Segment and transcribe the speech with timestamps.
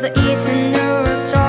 [0.00, 1.47] the eating neurostrong